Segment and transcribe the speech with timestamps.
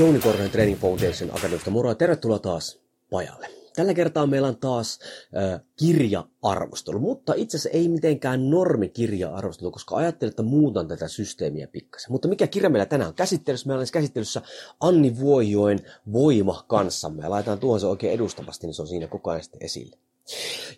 [0.00, 1.70] Jouni Korhonen Training Foundation Akademista.
[1.70, 3.48] Moro tervetuloa taas pajalle.
[3.76, 4.98] Tällä kertaa meillä on taas
[5.36, 11.66] äh, kirja-arvostelu, mutta itse asiassa ei mitenkään normi kirja-arvostelu, koska ajattelin, että muutan tätä systeemiä
[11.66, 12.12] pikkasen.
[12.12, 13.66] Mutta mikä kirja meillä tänään on käsittelyssä?
[13.66, 14.42] Meillä on käsittelyssä
[14.80, 15.80] Anni Vuojoen
[16.12, 17.22] Voima kanssamme.
[17.22, 19.96] Ja laitetaan tuohon se oikein edustavasti, niin se on siinä koko ajan esille.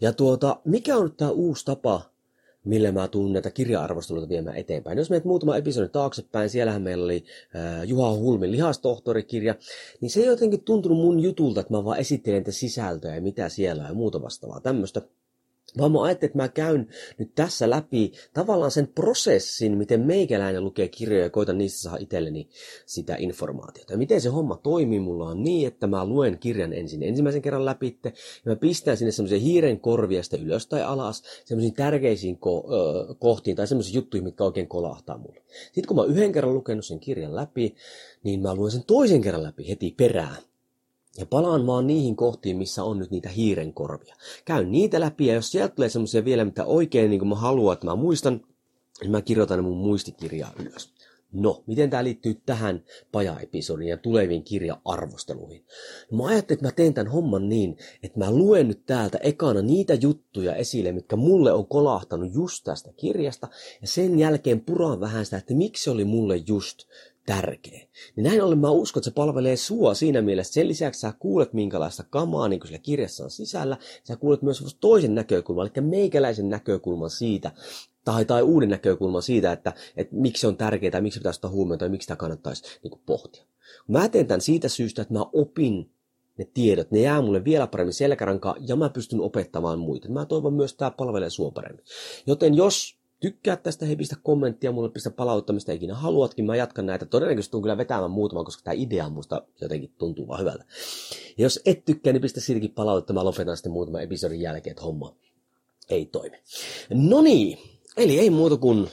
[0.00, 2.11] Ja tuota, mikä on nyt tämä uusi tapa
[2.64, 4.98] millä mä tuun näitä kirja-arvosteluita viemään eteenpäin.
[4.98, 7.24] Jos menet muutama episodi taaksepäin, siellähän meillä oli
[7.56, 9.54] äh, Juha Hulmin lihastohtorikirja,
[10.00, 13.82] niin se ei jotenkin tuntunut mun jutulta, että mä vaan esittelen sisältöä ja mitä siellä
[13.82, 15.02] on ja muuta vastaavaa tämmöistä.
[15.78, 20.88] Vaan mä ajattelin, että mä käyn nyt tässä läpi tavallaan sen prosessin, miten meikäläinen lukee
[20.88, 22.48] kirjoja ja koitan niistä saada itselleni
[22.86, 23.92] sitä informaatiota.
[23.92, 27.64] Ja miten se homma toimii mulla on niin, että mä luen kirjan ensin ensimmäisen kerran
[27.64, 28.10] läpi ja
[28.44, 33.56] mä pistän sinne semmoisen hiiren korvia sitten ylös tai alas semmoisiin tärkeisiin ko- ö, kohtiin
[33.56, 35.42] tai semmoisiin juttuihin, mitkä oikein kolahtaa mulle.
[35.64, 37.74] Sitten kun mä yhden kerran lukenut sen kirjan läpi,
[38.22, 40.36] niin mä luen sen toisen kerran läpi heti perään.
[41.18, 44.16] Ja palaan vaan niihin kohtiin, missä on nyt niitä hiirenkorvia.
[44.44, 47.72] Käyn niitä läpi ja jos sieltä tulee semmoisia vielä, mitä oikein niin kuin mä haluan,
[47.72, 48.40] että mä muistan,
[49.00, 50.92] niin mä kirjoitan ne mun muistikirjaa ylös.
[51.32, 55.64] No, miten tämä liittyy tähän paja-episodiin ja tuleviin kirja-arvosteluihin?
[56.10, 59.62] No, mä ajattelin, että mä teen tämän homman niin, että mä luen nyt täältä ekana
[59.62, 63.48] niitä juttuja esille, mitkä mulle on kolahtanut just tästä kirjasta,
[63.80, 66.78] ja sen jälkeen puraan vähän sitä, että miksi se oli mulle just
[67.26, 67.86] tärkeä.
[68.16, 70.52] Niin näin ollen mä uskon, että se palvelee sua siinä mielessä.
[70.52, 73.76] Sen lisäksi sä kuulet, minkälaista kamaa niin sillä kirjassa on sisällä.
[74.04, 77.52] Sä kuulet myös toisen näkökulman, eli meikäläisen näkökulman siitä,
[78.04, 81.78] tai, tai uuden näkökulman siitä, että, että miksi se on tärkeää, miksi pitäisi ottaa huomioon,
[81.78, 83.44] tai miksi sitä kannattaisi niin kuin, pohtia.
[83.88, 85.90] Mä teen tämän siitä syystä, että mä opin
[86.38, 90.08] ne tiedot, ne jää mulle vielä paremmin selkärankaan ja mä pystyn opettamaan muita.
[90.08, 91.84] Mä toivon myös, että tämä palvelee sua paremmin.
[92.26, 97.06] Joten jos tykkää tästä, hei pistä kommenttia, mulle pistä palauttamista ikinä haluatkin, mä jatkan näitä.
[97.06, 100.64] Todennäköisesti tuun kyllä vetämään muutaman, koska tämä idea musta jotenkin tuntuu vaan hyvältä.
[101.38, 104.84] Ja jos et tykkää, niin pistä siitäkin palautetta, mä lopetan sitten muutaman episodin jälkeen, että
[104.84, 105.14] homma
[105.88, 106.36] ei toimi.
[106.90, 107.58] No niin,
[107.96, 108.88] eli ei muuta kuin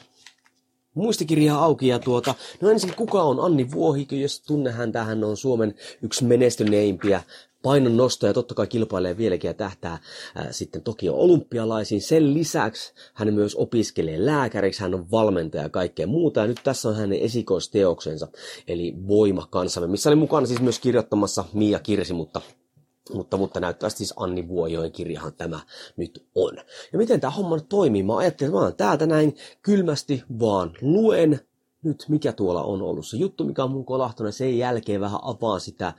[1.00, 5.38] muistikirja auki ja tuota, no ensin kuka on Anni Vuohikö, jos tunne hän tähän on
[5.38, 7.24] Suomen yksi menestyneimpiä
[7.64, 9.98] painon nostoja totta kai kilpailee vieläkin ja tähtää
[10.36, 12.02] ää, sitten Tokio olympialaisiin.
[12.02, 16.40] Sen lisäksi hän myös opiskelee lääkäriksi, hän on valmentaja ja kaikkea muuta.
[16.40, 18.28] Ja nyt tässä on hänen esikoisteoksensa,
[18.68, 22.42] eli Voima kanssamme, missä oli mukana siis myös kirjoittamassa Mia Kirsi, mutta
[23.14, 25.60] mutta, mutta näyttää siis Anni Vuojoen kirjahan tämä
[25.98, 26.58] nyt on.
[26.92, 28.04] Ja miten tämä homma nyt toimii?
[28.04, 31.40] Mä ajattelin, että mä täältä näin kylmästi vaan luen
[31.84, 34.36] nyt, mikä tuolla on ollut se juttu, mikä on mun kolahtunut.
[34.36, 35.94] Sen jälkeen vähän avaan sitä,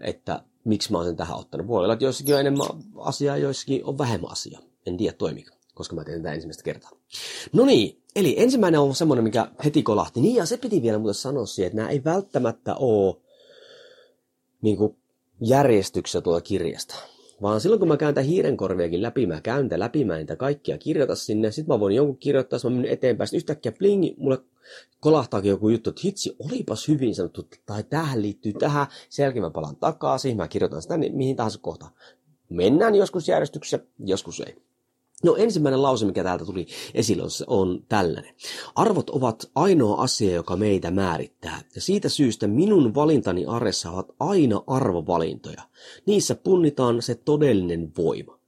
[0.00, 1.66] että miksi mä oon sen tähän ottanut.
[1.66, 4.60] Voi olla, että joissakin on enemmän asiaa, joissakin on vähemmän asiaa.
[4.86, 6.90] En tiedä toimiko, koska mä teen tätä ensimmäistä kertaa.
[7.52, 10.20] No niin, eli ensimmäinen on semmoinen, mikä heti kolahti.
[10.20, 13.16] Niin, ja se piti vielä muuten sanoa siihen, että nämä ei välttämättä ole
[14.62, 14.96] niin kuin,
[15.42, 16.94] järjestyksessä tuolla kirjasta.
[17.42, 20.78] Vaan silloin kun mä käyn tämän hiirenkorviakin läpi, mä käyn tämän läpi, mä niitä kaikkia
[20.78, 24.38] kirjoita sinne, sitten mä voin jonkun kirjoittaa, jos mä menen eteenpäin, sitten yhtäkkiä plingi, mulle
[25.00, 29.50] kolahtaakin joku juttu, että hitsi, olipas hyvin sanottu, tai tähän liittyy tähän, sen jälkeen mä
[29.50, 31.92] palaan takaisin, mä kirjoitan sitä niin, mihin tahansa kohtaan.
[32.48, 34.56] Mennään joskus järjestyksessä, joskus ei.
[35.22, 38.34] No ensimmäinen lause, mikä täältä tuli esille, on tällainen.
[38.74, 41.62] Arvot ovat ainoa asia, joka meitä määrittää.
[41.74, 45.62] Ja siitä syystä minun valintani aressa ovat aina arvovalintoja.
[46.06, 48.38] Niissä punnitaan se todellinen voima.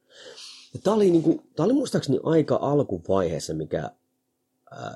[0.74, 3.90] Ja tämä oli, niinku, tämä oli muistaakseni aika alkuvaiheessa, mikä,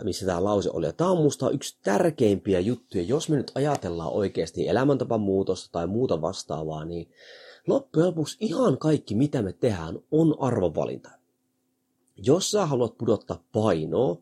[0.04, 0.86] missä tämä lause oli.
[0.86, 3.04] Ja tämä on musta yksi tärkeimpiä juttuja.
[3.04, 7.10] Jos me nyt ajatellaan oikeasti elämäntapamuutosta tai muuta vastaavaa, niin
[7.66, 11.17] loppujen lopuksi ihan kaikki, mitä me tehdään, on arvovalinta
[12.18, 14.16] jos sä haluat pudottaa painoa,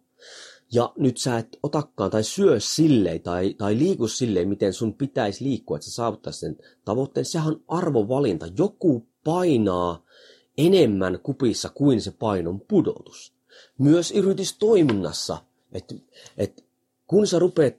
[0.73, 5.45] ja nyt sä et otakaan tai syö silleen tai, tai liiku silleen, miten sun pitäisi
[5.45, 8.47] liikkua, että sä saavuttaisit sen tavoitteen, sehän on arvovalinta.
[8.59, 10.05] Joku painaa
[10.59, 13.33] enemmän kupissa kuin se painon pudotus.
[13.79, 15.39] Myös yritystoiminnassa,
[15.73, 15.95] että
[16.39, 16.65] et
[17.07, 17.75] kun sä rupeat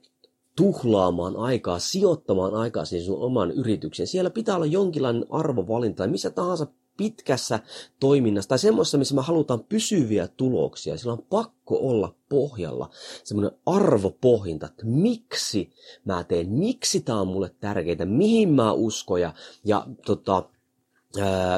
[0.56, 4.06] tuhlaamaan aikaa, sijoittamaan aikaa siihen sun oman yritykseen.
[4.06, 6.66] Siellä pitää olla jonkinlainen arvovalinta tai missä tahansa
[6.98, 7.60] pitkässä
[8.00, 10.98] toiminnassa tai semmoisessa, missä me halutaan pysyviä tuloksia.
[10.98, 12.90] Sillä on pakko olla pohjalla
[13.24, 15.70] semmoinen arvopohjinta, että miksi
[16.04, 19.34] mä teen, miksi tämä on mulle tärkeää, mihin mä uskon ja,
[19.64, 20.48] ja tota,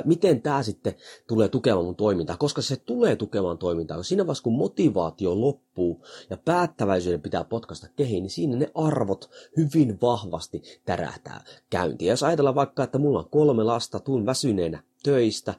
[0.04, 0.94] miten tämä sitten
[1.28, 4.02] tulee tukemaan mun toimintaa, koska se tulee tukemaan toimintaa.
[4.02, 9.98] Siinä vaiheessa, kun motivaatio loppuu ja päättäväisyyden pitää potkasta kehiin, niin siinä ne arvot hyvin
[10.02, 12.06] vahvasti tärähtää käyntiin.
[12.06, 15.54] Ja jos ajatellaan vaikka, että mulla on kolme lasta, tuun väsyneenä töistä,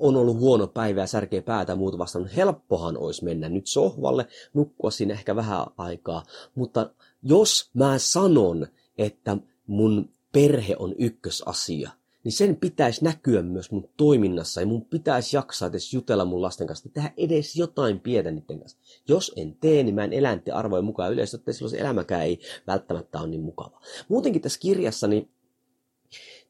[0.00, 4.90] on ollut huono päivä ja särkee päätä muuta vastaan, helppohan olisi mennä nyt sohvalle, nukkua
[4.90, 6.22] siinä ehkä vähän aikaa,
[6.54, 6.90] mutta
[7.22, 8.66] jos mä sanon,
[8.98, 9.36] että
[9.66, 11.90] mun perhe on ykkösasia,
[12.24, 16.66] niin sen pitäisi näkyä myös mun toiminnassa ja mun pitäisi jaksaa edes jutella mun lasten
[16.66, 18.78] kanssa, tehdä edes jotain pientä niiden kanssa.
[19.08, 22.40] Jos en tee, niin mä en elä arvojen mukaan yleensä, että silloin se elämäkään ei
[22.66, 23.80] välttämättä ole niin mukava.
[24.08, 25.28] Muutenkin tässä kirjassa, niin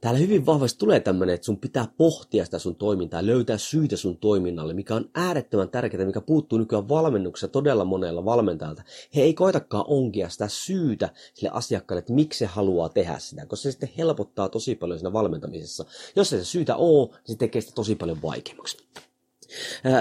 [0.01, 4.17] täällä hyvin vahvasti tulee tämmöinen, että sun pitää pohtia sitä sun toimintaa, löytää syitä sun
[4.17, 8.83] toiminnalle, mikä on äärettömän tärkeää, mikä puuttuu nykyään valmennuksessa todella monella valmentajalta.
[9.17, 13.63] He ei koitakaan onkia sitä syytä sille asiakkaalle, että miksi se haluaa tehdä sitä, koska
[13.63, 15.85] se sitten helpottaa tosi paljon siinä valmentamisessa.
[16.17, 18.77] Jos ei se syytä ole, niin se tekee sitä tosi paljon vaikeammaksi.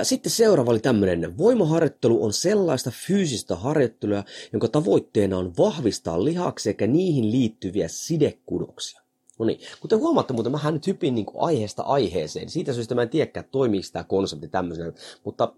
[0.03, 1.37] Sitten seuraava oli tämmöinen.
[1.37, 4.23] Voimaharjoittelu on sellaista fyysistä harjoittelua,
[4.53, 9.00] jonka tavoitteena on vahvistaa lihaksi sekä niihin liittyviä sidekudoksia.
[9.41, 12.49] No niin, kuten huomaatte muuten, mähän nyt hypin niin aiheesta aiheeseen.
[12.49, 14.93] Siitä syystä mä en tiedäkään, toimiiko tämä konsepti tämmöisenä,
[15.23, 15.53] mutta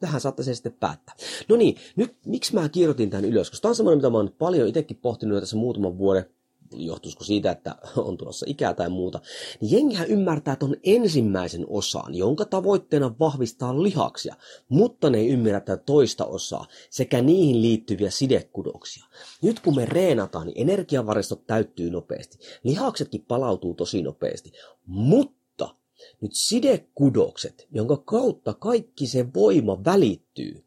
[0.00, 1.14] tähän saatte sen sitten päättää.
[1.48, 3.50] No niin, nyt miksi mä kirjoitin tämän ylös?
[3.50, 6.24] Koska tämä on semmoinen, mitä mä oon paljon itsekin pohtinut tässä muutaman vuoden
[6.72, 9.20] johtuisiko siitä, että on tulossa ikää tai muuta,
[9.60, 14.36] niin jengihän ymmärtää tuon ensimmäisen osan, jonka tavoitteena vahvistaa lihaksia,
[14.68, 19.04] mutta ne ei ymmärrä tätä toista osaa sekä niihin liittyviä sidekudoksia.
[19.42, 22.38] Nyt kun me reenataan, niin energiavaristot täyttyy nopeasti.
[22.64, 24.52] Lihaksetkin palautuu tosi nopeasti,
[24.86, 25.74] mutta
[26.20, 30.66] nyt sidekudokset, jonka kautta kaikki se voima välittyy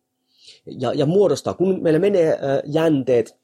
[0.66, 3.38] ja, ja muodostaa, kun meillä menee äh, jänteet,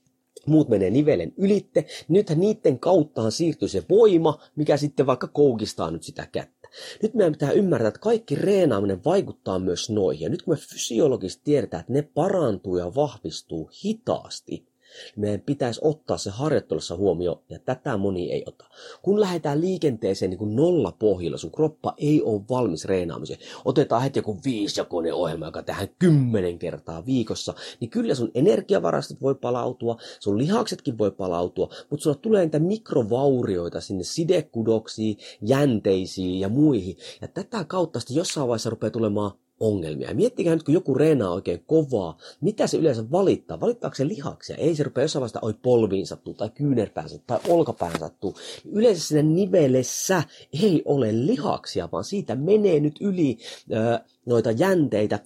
[0.48, 6.04] muut menee nivelen ylitte, nythän niiden kauttaan siirtyy se voima, mikä sitten vaikka koukistaa nyt
[6.04, 6.70] sitä kättä.
[7.04, 10.24] Nyt meidän pitää ymmärtää, että kaikki reenaaminen vaikuttaa myös noihin.
[10.24, 14.68] Ja nyt kun me fysiologisesti tiedetään, että ne parantuu ja vahvistuu hitaasti,
[15.16, 18.66] meidän pitäisi ottaa se harjoittelussa huomioon, ja tätä moni ei ota.
[19.02, 23.40] Kun lähdetään liikenteeseen niin kuin nolla pohjilla, sun kroppa ei ole valmis reenaamiseen.
[23.66, 29.36] Otetaan heti joku viisijakoinen ohjelma, joka tehdään kymmenen kertaa viikossa, niin kyllä sun energiavarastot voi
[29.36, 36.98] palautua, sun lihaksetkin voi palautua, mutta sulla tulee niitä mikrovaurioita sinne sidekudoksiin, jänteisiin ja muihin.
[37.22, 40.14] Ja tätä kautta sitten jossain vaiheessa rupeaa tulemaan ongelmia.
[40.14, 43.60] Miettikää nyt, kun joku reenaa oikein kovaa, mitä se yleensä valittaa?
[43.60, 44.56] Valittaako se lihaksia?
[44.56, 48.36] Ei se rupea jossain vaiheessa, oi polviin sattuu, tai kyynärpään sattuu, tai olkapään sattuu.
[48.72, 50.24] Yleensä siinä nivelessä
[50.64, 53.38] ei ole lihaksia, vaan siitä menee nyt yli
[53.72, 55.20] ö, noita jänteitä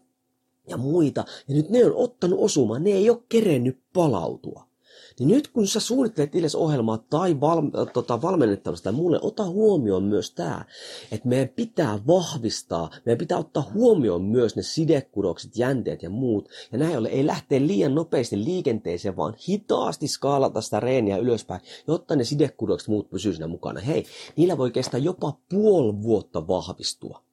[0.68, 1.25] ja muita.
[1.48, 4.69] Ja nyt ne on ottanut osumaan, ne ei ole kerennyt palautua.
[5.19, 7.62] Niin nyt kun sä suunnittelet itsellesi ohjelmaa tai val,
[7.94, 10.66] tota, valmennettavasta tai muulle, ota huomioon myös tämä,
[11.12, 16.50] että meidän pitää vahvistaa, meidän pitää ottaa huomioon myös ne sidekudokset, jänteet ja muut.
[16.71, 22.15] Ja näin ollen ei lähteä liian nopeasti liikenteeseen, vaan hitaasti skaalata sitä reeniä ylöspäin, jotta
[22.15, 23.80] ne sidekudokset muut pysyy siinä mukana.
[23.80, 24.06] Hei,
[24.36, 27.28] niillä voi kestää jopa puoli vuotta vahvistua.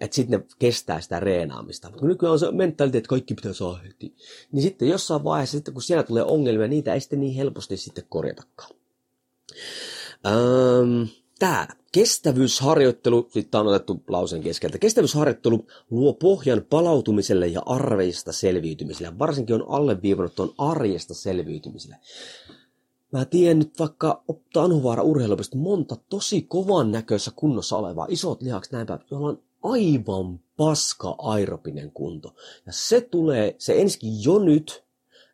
[0.00, 1.90] Että sitten ne kestää sitä reenaamista.
[1.90, 4.14] Mutta nykyään on se mentaliteetti, että kaikki pitää saada heti.
[4.52, 8.04] Niin sitten jossain vaiheessa, sitten kun siellä tulee ongelmia, niitä ei sitten niin helposti sitten
[8.08, 8.70] korjatakaan.
[10.26, 19.18] Öm, Tämä kestävyysharjoittelu, sitten on otettu lauseen keskeltä, kestävyysharjoittelu luo pohjan palautumiselle ja arveista selviytymiselle.
[19.18, 21.96] Varsinkin on alleviivannut tuon arjesta selviytymiselle.
[23.12, 25.02] Mä tiedän nyt vaikka Otto Anuvaara
[25.54, 29.42] monta tosi kovan näköisessä kunnossa olevaa, isot lihakset näin päin, jolla on
[29.72, 32.34] aivan paska aeropinen kunto.
[32.66, 34.84] Ja se tulee, se ensikin jo nyt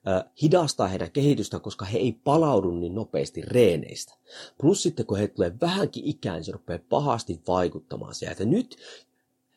[0.08, 4.14] äh, hidastaa heidän kehitystään, koska he ei palaudu niin nopeasti reeneistä.
[4.60, 8.44] Plus sitten kun he tulee vähänkin ikään, niin se rupeaa pahasti vaikuttamaan sieltä.
[8.44, 8.76] Nyt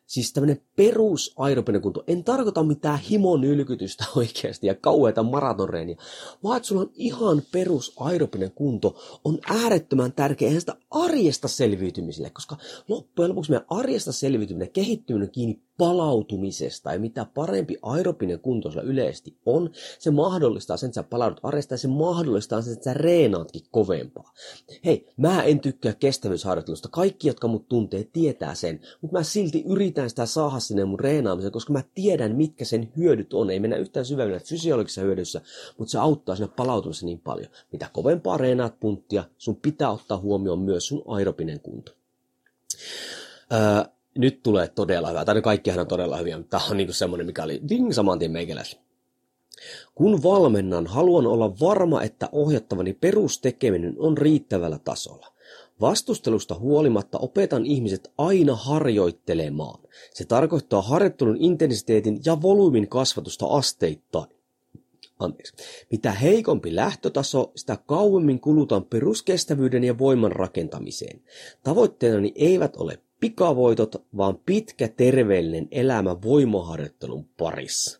[0.05, 2.03] Siis tämmöinen perus aerobinen kunto.
[2.07, 5.97] En tarkoita mitään himonylkytystä oikeasti ja kauheita maratonreeniä,
[6.43, 12.29] vaan että sulla on ihan perus aerobinen kunto on äärettömän tärkeä ihan sitä arjesta selviytymiselle,
[12.29, 12.57] koska
[12.87, 16.93] loppujen lopuksi meidän arjesta selviytyminen, kehittyminen kiinni palautumisesta.
[16.93, 21.73] Ja mitä parempi aerobinen kunto sulla yleisesti on, se mahdollistaa sen, että sä palaudut arjesta
[21.73, 24.33] ja se mahdollistaa sen, että sä reenaatkin kovempaa.
[24.85, 26.89] Hei, mä en tykkää kestävyysharjoittelusta.
[26.91, 28.79] Kaikki, jotka mut tuntee, tietää sen.
[29.01, 33.33] Mutta mä silti yritän sitä saada sinne mun reenaamiseen, koska mä tiedän, mitkä sen hyödyt
[33.33, 33.49] on.
[33.49, 35.41] Ei mennä yhtään syvemmin fysiologisessa hyödyssä,
[35.77, 37.51] mutta se auttaa sinne palautumisessa niin paljon.
[37.71, 41.91] Mitä kovempaa reenaat punttia, sun pitää ottaa huomioon myös sun aerobinen kunto.
[43.53, 45.25] Öö, nyt tulee todella hyvä.
[45.25, 48.31] Tai kaikkihan on todella hyviä, mutta tämä on niinku semmoinen, mikä oli ding saman tien
[48.31, 48.83] meikäläisellä.
[49.95, 55.27] Kun valmennan, haluan olla varma, että ohjattavani perustekeminen on riittävällä tasolla.
[55.81, 59.79] Vastustelusta huolimatta opetan ihmiset aina harjoittelemaan.
[60.13, 64.35] Se tarkoittaa harjoittelun intensiteetin ja volyymin kasvatusta asteittain.
[65.19, 65.53] Anteeksi.
[65.91, 71.21] Mitä heikompi lähtötaso, sitä kauemmin kulutan peruskestävyyden ja voiman rakentamiseen.
[71.63, 77.99] Tavoitteenani eivät ole pikavoitot, vaan pitkä terveellinen elämä voimaharjoittelun parissa.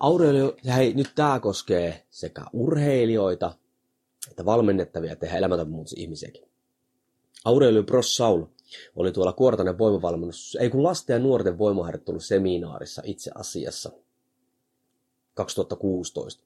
[0.00, 3.52] Aurelio, hei, nyt tämä koskee sekä urheilijoita
[4.30, 6.48] että valmennettavia että elämäntapamuutossa ihmisiäkin.
[7.44, 8.44] Aurelio Bros Saul
[8.96, 13.90] oli tuolla Kuortanen voimavalmennus, ei kun lasten ja nuorten voimaharjoitteluseminaarissa itse asiassa–
[15.34, 16.44] 2016.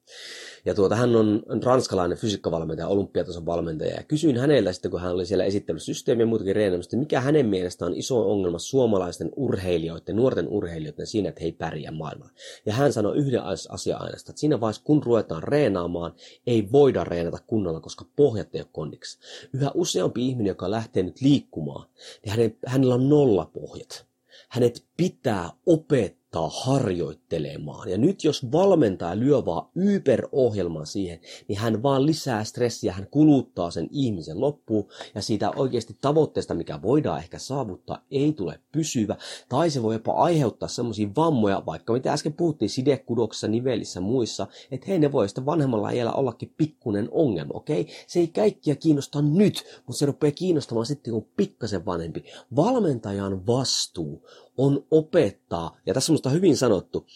[0.64, 3.94] Ja tuota, hän on ranskalainen fysiikkavalmentaja, olympiatason valmentaja.
[3.94, 7.46] Ja kysyin hänellä sitten, kun hän oli siellä esitellyt systeemiä ja muutakin reenaamista, mikä hänen
[7.46, 12.32] mielestään on iso ongelma suomalaisten urheilijoiden, nuorten urheilijoiden siinä, että he ei pärjää maailmalla.
[12.66, 16.14] Ja hän sanoi yhden asian aina, että siinä vaiheessa, kun ruvetaan reenaamaan,
[16.46, 19.18] ei voida reenata kunnolla, koska pohjat ei ole kondiksi.
[19.52, 21.88] Yhä useampi ihminen, joka lähtee nyt liikkumaan,
[22.26, 24.06] niin hänellä on nolla pohjat.
[24.48, 27.90] Hänet pitää opettaa opettaa harjoittelemaan.
[27.90, 33.70] Ja nyt jos valmentaja lyö vaan Uber-ohjelman siihen, niin hän vaan lisää stressiä, hän kuluttaa
[33.70, 39.16] sen ihmisen loppuun, ja siitä oikeasti tavoitteesta, mikä voidaan ehkä saavuttaa, ei tule pysyvä,
[39.48, 44.86] tai se voi jopa aiheuttaa semmoisia vammoja, vaikka mitä äsken puhuttiin sidekudoksissa, nivelissä, muissa, että
[44.86, 47.80] hei, ne voi sitten vanhemmalla iällä ollakin pikkunen ongelma, okei?
[47.80, 47.94] Okay?
[48.06, 52.24] Se ei kaikkia kiinnosta nyt, mutta se rupeaa kiinnostamaan sitten, kun pikkasen vanhempi.
[52.56, 54.22] Valmentajan vastuu
[54.58, 57.06] on opettaa, ja tässä on minusta hyvin sanottu,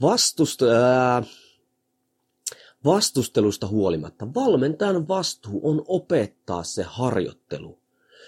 [0.00, 1.22] vastust, ää,
[2.84, 4.34] vastustelusta huolimatta.
[4.34, 7.78] Valmentajan vastuu on opettaa se harjoittelu.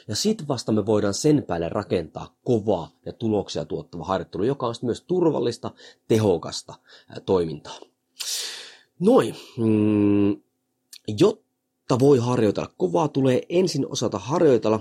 [0.08, 4.74] Ja sitten vasta me voidaan sen päälle rakentaa kovaa ja tuloksia tuottava harjoittelu, joka on
[4.82, 5.70] myös turvallista,
[6.08, 6.74] tehokasta
[7.26, 7.78] toimintaa.
[9.00, 9.36] Noin.
[9.56, 10.42] Mm,
[11.08, 14.80] jotta voi harjoitella kovaa, tulee ensin osata harjoitella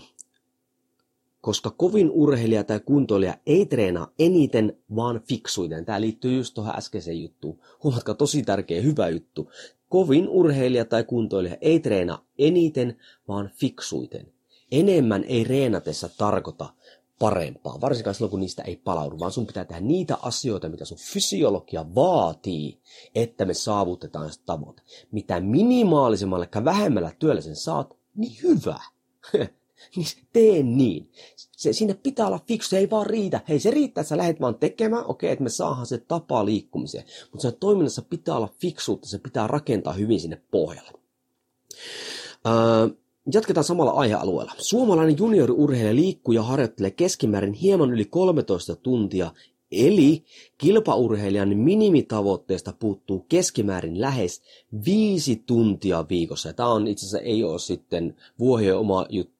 [1.43, 5.85] koska kovin urheilija tai kuntoilija ei treenaa eniten, vaan fiksuiten.
[5.85, 7.59] Tämä liittyy just tuohon äskeiseen juttuun.
[7.83, 9.51] Huomatkaa, tosi tärkeä, hyvä juttu.
[9.89, 12.97] Kovin urheilija tai kuntoilija ei treenaa eniten,
[13.27, 14.33] vaan fiksuiten.
[14.71, 16.73] Enemmän ei reenatessa tarkoita
[17.19, 20.97] parempaa, varsinkaan silloin kun niistä ei palaudu, vaan sun pitää tehdä niitä asioita, mitä sun
[20.97, 22.79] fysiologia vaatii,
[23.15, 24.81] että me saavutetaan sitä tavoite.
[25.11, 28.79] Mitä minimaalisemmalle vähemmällä työllä sen saat, niin hyvä.
[29.95, 31.09] niin tee niin.
[31.35, 33.41] Se, sinne pitää olla fiksu, se ei vaan riitä.
[33.49, 37.03] Hei, se riittää, että sä lähdet vaan tekemään, okei, että me saadaan se tapa liikkumiseen.
[37.31, 40.91] Mutta sen toiminnassa pitää olla fiksuutta, se pitää rakentaa hyvin sinne pohjalle.
[42.47, 42.87] Öö,
[43.33, 44.53] Jatketaan samalla aihealueella.
[44.57, 49.31] Suomalainen junioriurheilija liikkuu ja harjoittelee keskimäärin hieman yli 13 tuntia,
[49.71, 50.23] eli
[50.57, 54.41] kilpaurheilijan minimitavoitteesta puuttuu keskimäärin lähes
[54.85, 56.49] 5 tuntia viikossa.
[56.49, 59.32] Ja tämä on itse asiassa ei ole sitten vuohien oma juttu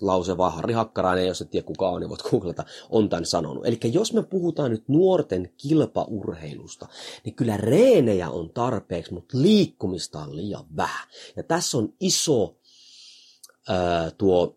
[0.00, 3.66] lause vaan Harri Hakkarainen, jos et tiedä kuka on, niin voit googlata, on tämän sanonut.
[3.66, 6.86] Eli jos me puhutaan nyt nuorten kilpaurheilusta,
[7.24, 11.08] niin kyllä reenejä on tarpeeksi, mutta liikkumista on liian vähän.
[11.36, 12.56] Ja tässä on iso
[13.68, 14.56] ää, tuo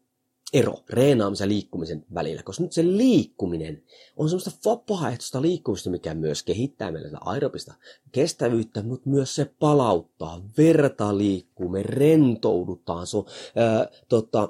[0.54, 3.84] ero reenaamisen ja liikkumisen välillä, koska nyt se liikkuminen
[4.18, 7.74] on semmoista vapaaehtoista liikkumista, mikä myös kehittää meillä aerobista
[8.12, 14.50] kestävyyttä, mutta myös se palauttaa, verta liikkuu, me rentoudutaan, se on, ää, tota,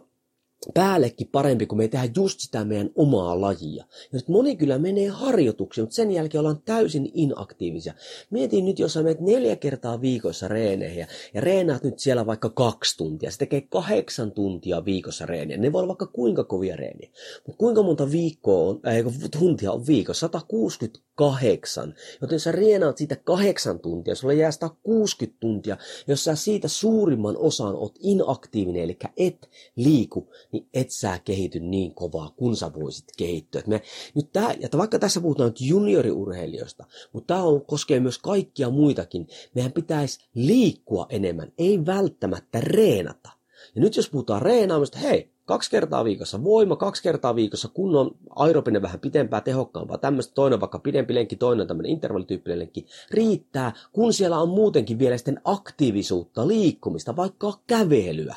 [0.74, 3.84] päällekin parempi, kun me ei tehdä just sitä meidän omaa lajia.
[3.84, 7.94] Ja nyt moni kyllä menee harjoituksiin, mutta sen jälkeen ollaan täysin inaktiivisia.
[8.30, 12.98] Mietin nyt, jos sä menet neljä kertaa viikossa reeneihin ja reenaat nyt siellä vaikka kaksi
[12.98, 13.32] tuntia.
[13.32, 15.58] Se tekee kahdeksan tuntia viikossa reeniä.
[15.58, 17.10] Ne voi olla vaikka kuinka kovia reeniä.
[17.48, 18.96] Mutta kuinka monta viikkoa on, äh,
[19.40, 20.28] tuntia on viikossa?
[20.28, 21.94] 168.
[22.22, 25.78] Joten sä reenaat siitä kahdeksan tuntia, sulle jää 160 tuntia.
[26.08, 31.96] Jos sä siitä suurimman osan oot inaktiivinen, eli et liiku, niin et sä kehity niin
[31.96, 33.60] kovaa, kun sä voisit kehittyä.
[33.60, 33.82] Et me,
[34.16, 39.28] nyt tää, että vaikka tässä puhutaan nyt junioriurheilijoista, mutta tämä koskee myös kaikkia muitakin.
[39.56, 43.30] Meidän pitäisi liikkua enemmän, ei välttämättä reenata.
[43.76, 48.82] Ja nyt jos puhutaan reenaamista, hei, Kaksi kertaa viikossa voima, kaksi kertaa viikossa kunnon aerobinen
[48.82, 54.40] vähän pitempää, tehokkaampaa, tämmöistä toinen vaikka pidempi lenkki, toinen tämmöinen intervallityyppinen lenkki, riittää, kun siellä
[54.40, 58.36] on muutenkin vielä sitten aktiivisuutta, liikkumista, vaikka kävelyä,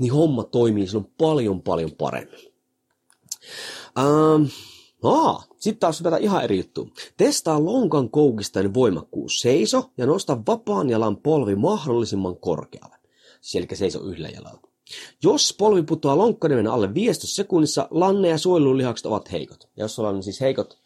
[0.00, 2.52] niin homma toimii silloin paljon paljon paremmin.
[3.98, 4.44] Ähm,
[5.02, 6.88] Aa, sitten taas hypätä ihan eri juttu.
[7.16, 9.40] Testaa lonkan koukistain voimakkuus.
[9.40, 12.96] Seiso ja nosta vapaan jalan polvi mahdollisimman korkealle.
[13.40, 14.60] Siis eli seiso yhdellä jalalla.
[15.22, 19.68] Jos polvi putoaa lonkkanimen alle 15 sekunnissa, lanne ja suojelulihakset ovat heikot.
[19.76, 20.78] Ja jos sulla on siis heikot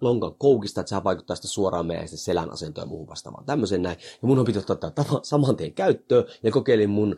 [0.00, 3.44] lonkan koukista, että sehän vaikuttaa sitä suoraan meidän selän asentoon ja muuhun vastaavaan.
[3.44, 3.96] Tämmöisen näin.
[4.22, 7.16] Ja mun on pitänyt ottaa tämä saman tien käyttöön ja kokeilin mun,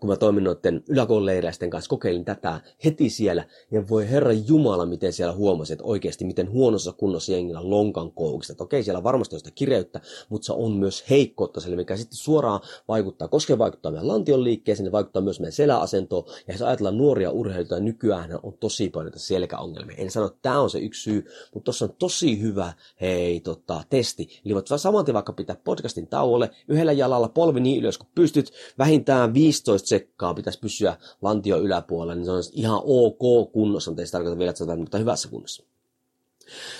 [0.00, 3.44] kun mä toimin noiden yläkoululeiräisten kanssa, kokeilin tätä heti siellä.
[3.70, 8.52] Ja voi herra Jumala, miten siellä huomasi, että oikeasti miten huonossa kunnossa jengillä lonkan koukista.
[8.52, 12.18] Että okei, siellä varmasti on sitä kireyttä, mutta se on myös heikkoutta sille, mikä sitten
[12.18, 16.24] suoraan vaikuttaa, koska vaikuttaa meidän lantion liikkeeseen, se vaikuttaa myös meidän seläasentoon.
[16.48, 19.96] Ja jos ajatellaan nuoria urheilijoita, niin nykyään on tosi paljon selkäongelmia.
[19.96, 23.84] En sano, että tämä on se yksi syy, mutta tuossa on tosi hyvä hei, tota,
[23.90, 24.40] testi.
[24.44, 28.52] Eli voit saman tien vaikka pitää podcastin tauolle, yhdellä jalalla polvi niin ylös kun pystyt,
[28.78, 34.06] vähintään 15 sekkaa pitäisi pysyä lantio yläpuolella, niin se on ihan ok kunnossa, mutta ei
[34.06, 35.64] se tarkoita vielä, että mutta hyvässä kunnossa.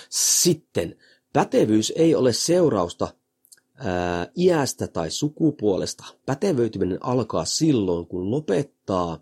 [0.09, 0.95] Sitten,
[1.33, 3.07] pätevyys ei ole seurausta
[3.75, 6.03] ää, iästä tai sukupuolesta.
[6.25, 9.19] Pätevöityminen alkaa silloin, kun lopettaa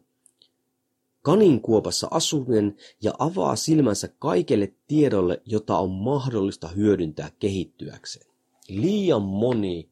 [1.21, 8.31] kaninkuopassa asuminen ja avaa silmänsä kaikelle tiedolle, jota on mahdollista hyödyntää kehittyäkseen.
[8.69, 9.89] Liian moni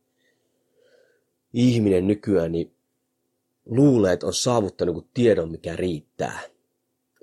[1.53, 2.71] ihminen nykyään niin
[3.65, 6.39] luulee, että on saavuttanut tiedon, mikä riittää.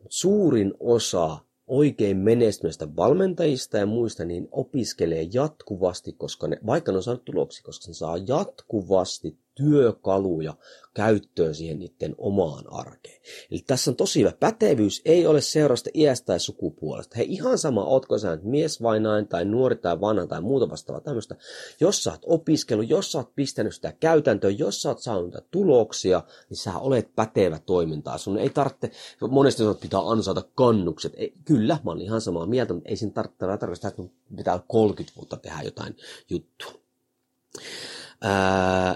[0.08, 7.02] Suurin osa oikein menestyneistä valmentajista ja muista niin opiskelee jatkuvasti, koska ne, vaikka ne on
[7.02, 10.54] saanut tuloksia, koska ne saa jatkuvasti työkaluja
[10.94, 13.20] käyttöön siihen niiden omaan arkeen.
[13.50, 14.32] Eli tässä on tosi hyvä.
[14.40, 17.14] Pätevyys ei ole seurasta iästä tai sukupuolesta.
[17.16, 20.70] He ihan sama, ootko sä nyt mies vai nainen tai nuori tai vanha tai muuta
[20.70, 21.36] vastaavaa tämmöistä.
[21.80, 25.42] Jos sä oot opiskellut, jos sä oot pistänyt sitä käytäntöön, jos sä oot saanut niitä
[25.50, 28.18] tuloksia, niin sä olet pätevä toimintaa.
[28.18, 28.90] Sun ei tarvitse,
[29.30, 31.12] monesti sanot, pitää ansaita kannukset.
[31.16, 34.02] Ei, kyllä, mä oon ihan samaa mieltä, mutta ei siinä tarvitse tarvitse, että
[34.36, 35.96] pitää 30 vuotta tehdä jotain
[36.30, 36.72] juttua.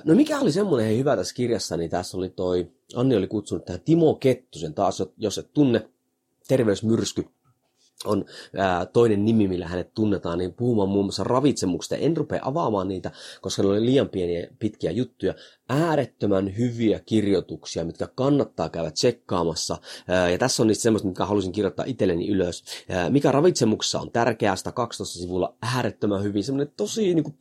[0.05, 3.65] No mikä oli semmoinen hei, hyvä tässä kirjassa, niin tässä oli toi, Anni oli kutsunut
[3.65, 5.89] tähän Timo Kettusen taas, jos et tunne,
[6.49, 7.27] terveysmyrsky
[8.05, 8.25] on
[8.57, 11.97] ää, toinen nimi, millä hänet tunnetaan, niin puhumaan muun muassa ravitsemuksesta.
[11.97, 13.11] En rupea avaamaan niitä,
[13.41, 15.35] koska ne oli liian pieniä pitkiä juttuja.
[15.69, 19.79] Äärettömän hyviä kirjoituksia, mitkä kannattaa käydä tsekkaamassa.
[20.09, 22.65] Ää, ja tässä on niistä semmoista, mitkä halusin kirjoittaa itselleni ylös.
[22.89, 26.45] Ää, mikä ravitsemuksessa on tärkeää, 112 sivulla äärettömän hyvin.
[26.45, 27.37] Semmoinen tosi niin kuin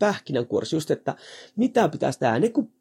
[0.74, 1.16] just että
[1.56, 2.40] mitä pitäisi tehdä.
[2.40, 2.72] Ne kun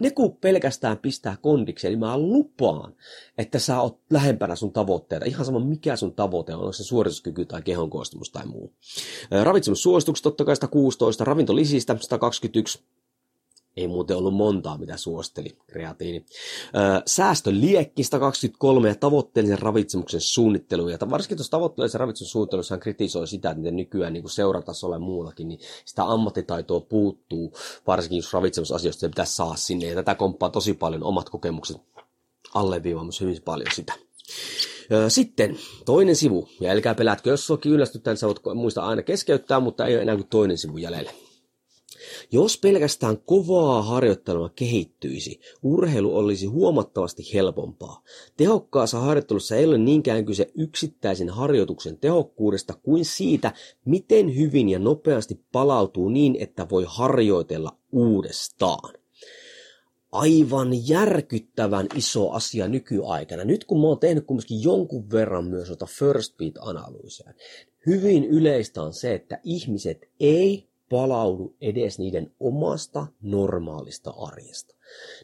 [0.00, 2.94] ne kun pelkästään pistää kondiksi, niin mä lupaan,
[3.38, 5.26] että sä oot lähempänä sun tavoitteita.
[5.26, 8.72] Ihan sama mikä sun tavoite on, onko se suorituskyky tai kehon koostumus tai muu.
[9.42, 12.82] Ravitsemussuositukset totta kai 116, ravintolisistä 121,
[13.76, 16.26] ei muuten ollut montaa, mitä suosteli kreatiini.
[17.06, 20.88] Säästöliekki 123 ja tavoitteellisen ravitsemuksen suunnittelu.
[20.88, 24.94] Ja varsinkin tuossa tavoitteellisen ravitsemuksen suunnittelussa hän kritisoi sitä, että miten nykyään niin kuin seuratasolla
[24.94, 27.52] ja muullakin, niin sitä ammattitaitoa puuttuu,
[27.86, 29.86] varsinkin jos ravitsemusasioista se pitäisi saa sinne.
[29.86, 31.76] Ja tätä komppaa tosi paljon omat kokemukset
[32.54, 33.92] alleviivaamassa hyvin paljon sitä.
[35.08, 39.60] Sitten toinen sivu, ja älkää pelätkö, jos suokin yllästyttää, niin sä voit muista aina keskeyttää,
[39.60, 41.10] mutta ei ole enää kuin toinen sivu jäljellä.
[42.32, 48.02] Jos pelkästään kovaa harjoittelua kehittyisi, urheilu olisi huomattavasti helpompaa.
[48.36, 53.52] Tehokkaassa harjoittelussa ei ole niinkään kyse yksittäisen harjoituksen tehokkuudesta kuin siitä,
[53.84, 58.94] miten hyvin ja nopeasti palautuu niin, että voi harjoitella uudestaan
[60.14, 63.44] aivan järkyttävän iso asia nykyaikana.
[63.44, 67.34] Nyt kun mä oon tehnyt kumminkin jonkun verran myös noita first beat-analyyseja,
[67.86, 74.74] hyvin yleistä on se, että ihmiset ei palaudu edes niiden omasta normaalista arjesta.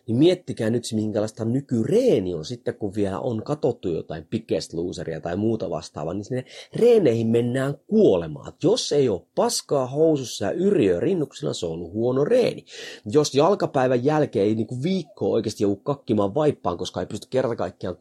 [0.06, 5.36] Niin miettikää nyt, minkälaista nykyreeni on sitten, kun vielä on katottu jotain Biggest Loseria tai
[5.36, 6.44] muuta vastaavaa, niin sinne
[6.76, 8.52] reeneihin mennään kuolemaan.
[8.62, 12.64] Jos ei ole paskaa housussa ja yriö rinnuksilla, se on ollut huono reeni.
[13.06, 17.96] Jos jalkapäivän jälkeen ei niin viikkoa oikeasti joudu kakkimaan vaippaan, koska ei pysty kerta kaikkiaan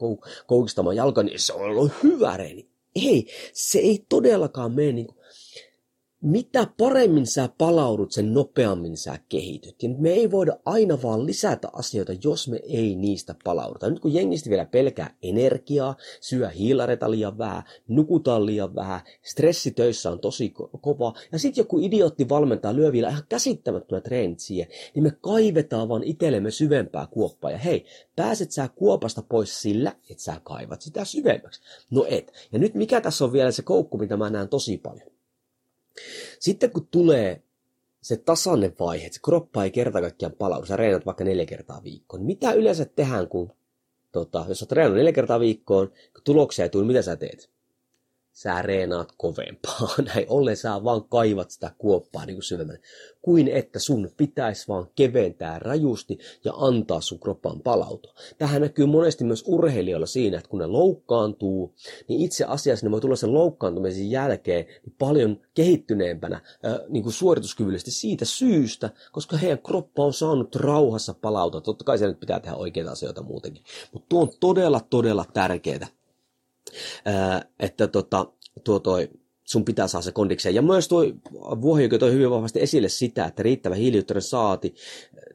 [0.46, 2.68] koukistamaan jalkaa, niin se on ollut hyvä reeni.
[2.94, 5.19] Ei, se ei todellakaan mene niin
[6.22, 9.82] mitä paremmin sä palaudut, sen nopeammin sä kehityt.
[9.82, 13.90] Ja me ei voida aina vaan lisätä asioita, jos me ei niistä palauduta.
[13.90, 20.10] Nyt kun jengistä vielä pelkää energiaa, syö hiilareita liian vähän, nukutaan liian vähän, stressi töissä
[20.10, 24.68] on tosi ko- kova, ja sitten joku idiotti valmentaa lyö vielä ihan käsittämättömät treenit siihen,
[24.94, 27.50] niin me kaivetaan vaan itsellemme syvempää kuoppaa.
[27.50, 27.84] Ja hei,
[28.16, 31.60] pääset sä kuopasta pois sillä, että sä kaivat sitä syvemmäksi.
[31.90, 32.32] No et.
[32.52, 35.19] Ja nyt mikä tässä on vielä se koukku, mitä mä näen tosi paljon.
[36.40, 37.42] Sitten kun tulee
[38.02, 41.84] se tasainen vaihe, että se kroppa ei kerta kaikkiaan palaudu, sä reenat vaikka neljä kertaa
[41.84, 43.52] viikkoon, niin mitä yleensä tehdään, kun,
[44.12, 47.50] tota, jos sä treenat neljä kertaa viikkoon, kun tuloksia ei tule, mitä sä teet?
[48.32, 49.88] Sä reenaat kovempaa.
[50.14, 52.80] Näin ollen sä vaan kaivat sitä kuoppaa niin kuin syvemmälle.
[53.22, 58.14] Kuin että sun pitäisi vaan keventää rajusti ja antaa sun kroppan palautua.
[58.38, 61.74] Tähän näkyy monesti myös urheilijoilla siinä, että kun ne loukkaantuu,
[62.08, 66.40] niin itse asiassa ne voi tulla sen loukkaantumisen jälkeen niin paljon kehittyneempänä
[66.88, 71.60] niin kuin suorituskyvyllisesti siitä syystä, koska heidän kroppa on saanut rauhassa palautua.
[71.60, 73.64] Totta kai se nyt pitää tehdä oikeita asioita muutenkin.
[73.92, 75.99] Mutta tuo on todella, todella tärkeää
[77.60, 78.26] että tota,
[78.64, 79.08] tuo toi,
[79.44, 80.54] sun pitää saada se kondikseen.
[80.54, 81.02] Ja myös tuo
[81.60, 84.74] Vuohijoki toi hyvin vahvasti esille sitä, että riittävä hiilihydraatin saati,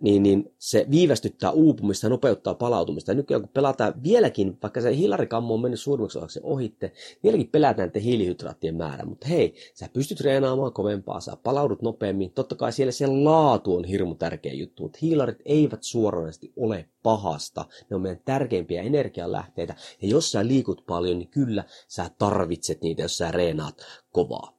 [0.02, 3.12] niin, niin se viivästyttää uupumista ja nopeuttaa palautumista.
[3.12, 6.92] Ja nykyään kun pelataan vieläkin, vaikka se hiilarikammo on mennyt suurimmaksi osaksi ohitte,
[7.24, 9.06] vieläkin pelätään näiden hiilihydraattien määrä.
[9.06, 12.32] Mutta hei, sä pystyt treenaamaan kovempaa, sä palaudut nopeammin.
[12.32, 17.66] Totta kai siellä se laatu on hirmu tärkeä juttu, mutta hiilarit eivät suoranaisesti ole pahasta.
[17.90, 19.76] Ne on meidän tärkeimpiä energialähteitä.
[20.02, 24.58] Ja jos sä liikut paljon, niin kyllä sä tarvitset niitä, jos sä reenaat kovaa.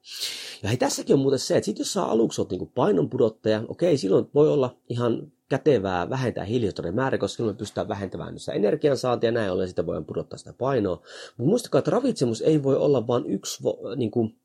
[0.62, 3.98] Ja hei, tässäkin on muuten se, että sit jos sä aluksi oot niin painonpudottaja, okei,
[3.98, 9.32] silloin voi olla ihan kätevää vähentää hiilihydraatin määrä, koska silloin me pystytään vähentämään sitä energiansaantia
[9.32, 10.96] näin ollen sitä voidaan pudottaa sitä painoa.
[11.36, 13.62] Mutta muistakaa, että ravitsemus ei voi olla vain yksi
[13.96, 14.36] niin kuin,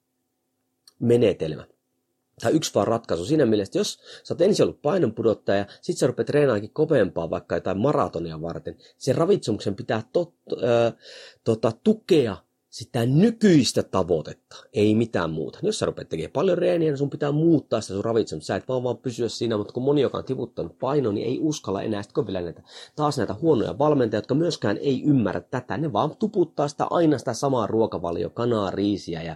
[1.00, 1.66] menetelmä
[2.42, 6.26] tai yksi vaan ratkaisu siinä mielessä, jos sä oot ensin ollut painonpudottaja, sit sä rupeat
[6.26, 10.94] treenaamaan kovempaa vaikka jotain maratonia varten, sen ravitsemuksen pitää tot, äh,
[11.44, 12.38] tota, tukea
[12.72, 15.60] sitä nykyistä tavoitetta, ei mitään muuta.
[15.62, 18.48] Jos sä rupeat tekemään paljon reeniä, niin sun pitää muuttaa sitä sun ravitsemusta.
[18.48, 21.40] Sä et vaan vaan pysyä siinä, mutta kun moni, joka on tiputtanut painoa, niin ei
[21.42, 22.04] uskalla enää.
[22.04, 22.64] Sitten vielä näitä,
[22.96, 25.78] taas näitä huonoja valmentajia, jotka myöskään ei ymmärrä tätä.
[25.78, 29.36] Ne vaan tuputtaa sitä aina sitä samaa ruokavalio, kanaa, riisiä ja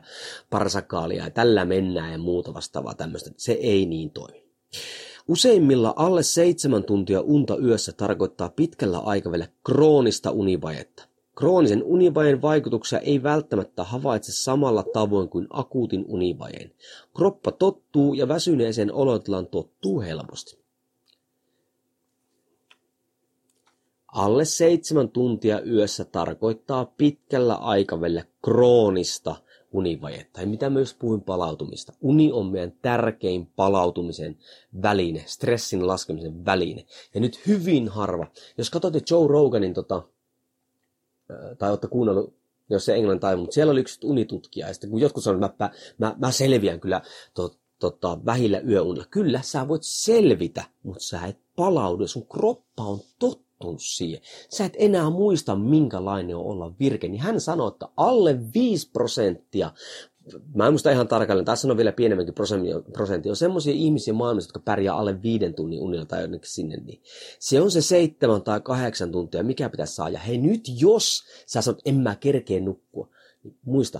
[0.49, 3.31] parsakaalia ja tällä mennään ja muuta vastaavaa tämmöistä.
[3.37, 4.45] Se ei niin toimi.
[5.27, 11.14] Useimmilla alle seitsemän tuntia unta yössä tarkoittaa pitkällä aikavälillä kroonista univajetta.
[11.35, 16.71] Kroonisen univajeen vaikutuksia ei välttämättä havaitse samalla tavoin kuin akuutin univajeen.
[17.15, 20.65] Kroppa tottuu ja väsyneeseen olotilaan tottuu helposti.
[24.07, 29.35] Alle seitsemän tuntia yössä tarkoittaa pitkällä aikavälillä kroonista
[29.71, 30.41] univajetta.
[30.41, 31.93] Ja mitä myös puhuin palautumista.
[32.01, 34.37] Uni on meidän tärkein palautumisen
[34.81, 36.85] väline, stressin laskemisen väline.
[37.13, 38.27] Ja nyt hyvin harva.
[38.57, 40.03] Jos katsotte Joe Roganin tota,
[41.57, 42.33] tai olette kuunnellut,
[42.69, 45.63] jos se englannin taivu, mutta siellä oli yksi unitutkija, ja sitten kun jotkut sanoivat, että
[45.63, 47.01] mä, mä, mä selviän kyllä
[47.33, 49.05] to, tota, vähillä yöunilla.
[49.11, 54.21] Kyllä, sä voit selvitä, mutta sä et palaudu, sun kroppa on tottunut siihen.
[54.49, 57.07] Sä et enää muista, minkälainen on olla virke.
[57.07, 59.71] Niin hän sanoi, että alle 5 prosenttia
[60.55, 62.35] mä en muista ihan tarkalleen, tässä on vielä pienemmänkin
[62.93, 67.01] prosentti, on semmoisia ihmisiä maailmassa, jotka pärjää alle viiden tunnin unilla tai jonnekin sinne, niin
[67.39, 70.19] se on se seitsemän tai kahdeksan tuntia, mikä pitäisi saada.
[70.19, 73.09] Hei nyt jos sä sanot, en mä kerkeä nukkua,
[73.43, 73.99] niin muista,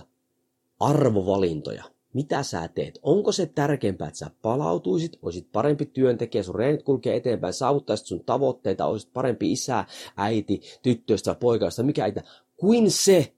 [0.80, 1.84] arvovalintoja.
[2.14, 2.98] Mitä sä teet?
[3.02, 8.24] Onko se tärkeämpää, että sä palautuisit, olisit parempi työntekijä, sun reenit kulkee eteenpäin, saavuttaisit sun
[8.24, 9.84] tavoitteita, olisit parempi isä,
[10.16, 12.20] äiti, tyttöistä, poikaista, mikä äiti,
[12.56, 13.35] kuin se,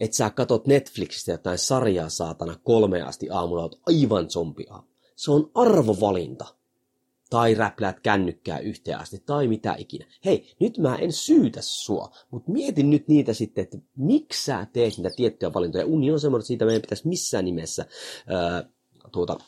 [0.00, 4.82] että sä katot Netflixistä jotain sarjaa saatana kolme asti aamulla, oot aivan zombia.
[5.16, 6.46] Se on arvovalinta.
[7.30, 10.06] Tai räpläät kännykkää yhteen asti, tai mitä ikinä.
[10.24, 14.96] Hei, nyt mä en syytä sua, mutta mietin nyt niitä sitten, että miksi sä teet
[14.96, 15.86] niitä tiettyjä valintoja.
[15.86, 17.86] Uni on semmoinen, että siitä meidän pitäisi missään nimessä
[18.26, 18.64] ää,
[19.12, 19.38] tuota,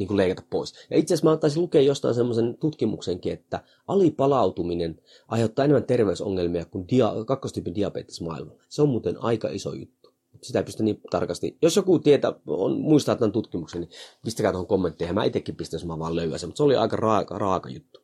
[0.00, 0.74] niin kuin leikata pois.
[0.90, 6.86] Ja itse asiassa mä taisin lukea jostain semmoisen tutkimuksenkin, että alipalautuminen aiheuttaa enemmän terveysongelmia kuin
[6.88, 8.62] dia- kakkostyypin diabetes maailmalla.
[8.68, 10.10] Se on muuten aika iso juttu.
[10.42, 11.58] Sitä ei pysty niin tarkasti.
[11.62, 13.90] Jos joku tietää, on, muistaa tämän tutkimuksen, niin
[14.24, 15.14] pistäkää tuohon kommentteihin.
[15.14, 18.00] Mä itsekin pistän, jos mä vaan löyän sen, mutta se oli aika raaka, raaka juttu.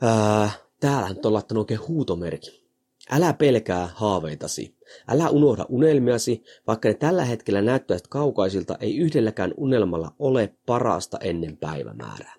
[0.00, 2.63] Ää, täällä nyt on laittanut oikein huutomerkki.
[3.10, 4.74] Älä pelkää haaveitasi.
[5.08, 11.56] Älä unohda unelmiasi, vaikka ne tällä hetkellä näyttäisivät kaukaisilta, ei yhdelläkään unelmalla ole parasta ennen
[11.56, 12.34] päivämäärää.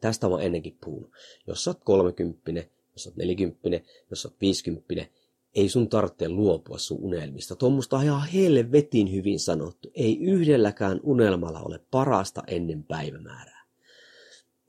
[0.00, 1.10] Tästä olen ennenkin puhunut.
[1.46, 5.06] Jos olet 30, jos olet 40, jos olet 50,
[5.54, 7.56] ei sun tarvitse luopua sun unelmista.
[7.56, 9.90] Tuommoista on ihan helvetin hyvin sanottu.
[9.94, 13.66] Ei yhdelläkään unelmalla ole parasta ennen päivämäärää.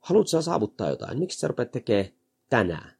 [0.02, 1.20] Haluatko sä saavuttaa jotain?
[1.20, 2.12] Miksi sä rupeat tekemään
[2.50, 2.98] tänään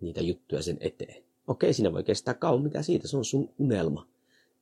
[0.00, 1.29] niitä juttuja sen eteen?
[1.50, 4.06] Okei, siinä voi kestää kauan, mitä siitä, se on sun unelma.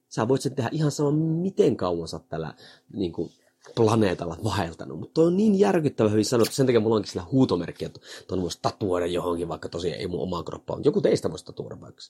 [0.09, 1.11] Sä voit sen tehdä ihan sama,
[1.43, 2.55] miten kauan sä tällä
[2.93, 3.31] niin kuin,
[3.75, 5.01] planeetalla vaeltanut.
[5.01, 6.55] Mutta on niin järkyttävä hyvin sanottu.
[6.55, 10.21] Sen takia mulla onkin sillä huutomerkki, että tuon voisi tatuoida johonkin, vaikka tosiaan ei mun
[10.21, 10.77] omaa kroppaa.
[10.77, 12.03] Mutta joku teistä voisi tatuoida vaikka.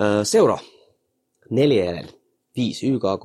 [0.00, 0.58] Öö, seura.
[1.50, 2.08] Neljä.
[2.56, 3.24] Viisi YKK.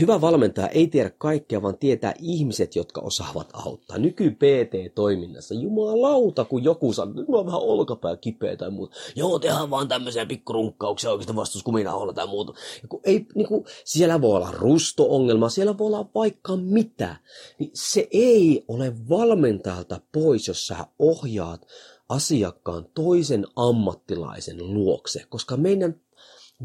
[0.00, 3.98] Hyvä valmentaja ei tiedä kaikkea, vaan tietää ihmiset, jotka osaavat auttaa.
[3.98, 8.96] Nyky PT-toiminnassa, jumalauta, kun joku sanoo, mulla on vähän olkapää kipeä tai muuta.
[9.16, 12.52] Joo, tehdään vaan tämmöisiä pikkurunkkauksia oikeasti vastuskuminauhalla tai muuta.
[12.82, 17.16] Ja kun ei, niin kuin, siellä voi olla rusto-ongelma, siellä voi olla vaikka mitä.
[17.58, 21.66] Niin se ei ole valmentajalta pois, jos sä ohjaat
[22.08, 26.00] asiakkaan toisen ammattilaisen luokse, koska meidän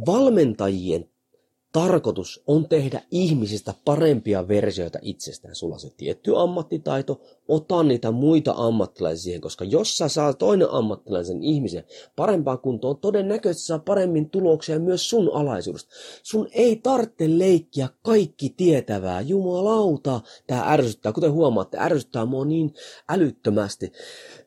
[0.05, 1.12] valmentajien
[1.73, 5.55] tarkoitus on tehdä ihmisistä parempia versioita itsestään.
[5.55, 10.67] Sulla on se tietty ammattitaito, ota niitä muita ammattilaisia siihen, koska jos sä saa toinen
[10.71, 11.83] ammattilaisen ihmisen
[12.15, 15.95] parempaan kuntoon, todennäköisesti saa paremmin tuloksia myös sun alaisuudesta.
[16.23, 19.21] Sun ei tarvitse leikkiä kaikki tietävää.
[19.21, 21.11] Jumalauta, tää ärsyttää.
[21.11, 22.73] Kuten huomaatte, ärsyttää mua niin
[23.09, 23.91] älyttömästi.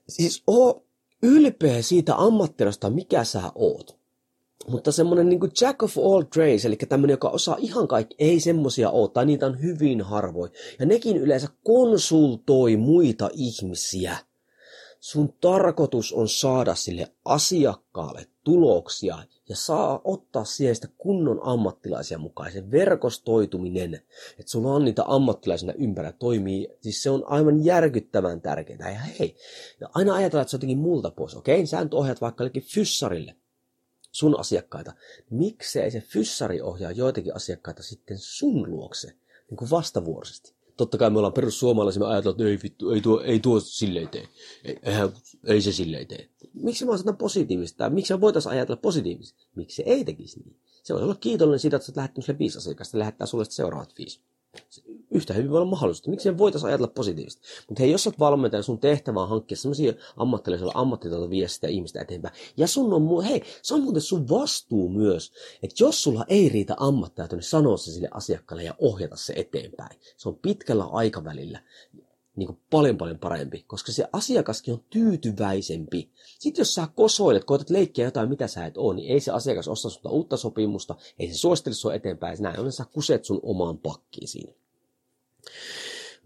[0.09, 0.85] Siis oo
[1.23, 3.96] ylpeä siitä ammattilasta, mikä sä oot.
[4.69, 8.91] Mutta semmoinen niin jack of all trades, eli tämmöinen, joka osaa ihan kaikki, ei semmosia
[8.91, 10.53] ole, tai niitä on hyvin harvoin.
[10.79, 14.17] Ja nekin yleensä konsultoi muita ihmisiä.
[15.01, 22.53] Sun tarkoitus on saada sille asiakkaalle tuloksia ja saa ottaa sitä kunnon ammattilaisia mukaan.
[22.53, 23.95] Se verkostoituminen,
[24.39, 28.91] että sulla on niitä ammattilaisina ympärillä toimii, siis se on aivan järkyttävän tärkeää.
[28.91, 29.37] Ja hei,
[29.81, 31.35] ja aina ajatellaan, että se on jotenkin multa pois.
[31.35, 33.35] Okei, sä nyt ohjat vaikka fyssarille
[34.17, 34.93] sun asiakkaita,
[35.31, 39.09] miksei se fyssari ohjaa joitakin asiakkaita sitten sun luokse,
[39.51, 40.55] niin kuin vastavuoroisesti.
[40.77, 44.09] Totta kai me ollaan perussuomalaisia, me ajatellaan, että ei vittu, ei tuo, ei tuo silleen
[44.09, 44.29] tee.
[44.65, 45.13] Ei, eihän,
[45.45, 46.29] ei se silleen tee.
[46.55, 47.79] Miksi mä sanon positiivista?
[47.79, 49.47] Tai miksi voitaisiin ajatella positiivisesti?
[49.55, 50.57] Miksi se ei tekisi niin?
[50.83, 53.93] Se voisi olla kiitollinen siitä, että sä oot lähettänyt sille viisi asiakasta lähettää sulle seuraavat
[53.99, 54.21] viisi
[55.11, 56.11] yhtä hyvin voi olla mahdollista.
[56.11, 57.47] Miksi me voitaisiin ajatella positiivisesti?
[57.69, 62.35] Mutta hei, jos olet valmentaja, sun tehtävä on hankkia sellaisia ammattilaisia ammattitaitoa viestiä ihmistä eteenpäin.
[62.57, 66.75] Ja sun on, hei, se on muuten sun vastuu myös, että jos sulla ei riitä
[66.79, 70.01] ammattitaitoa, niin sanoa se sille asiakkaalle ja ohjata se eteenpäin.
[70.17, 71.63] Se on pitkällä aikavälillä
[72.37, 76.11] niin kuin paljon paljon parempi, koska se asiakaskin on tyytyväisempi.
[76.39, 79.69] Sitten jos sä kosoilet, koetat leikkiä jotain, mitä sä et ole, niin ei se asiakas
[79.69, 83.79] osta sulta uutta sopimusta, ei se suosittele sua eteenpäin, näin on sä kuset sun omaan
[83.79, 84.53] pakkiin siinä.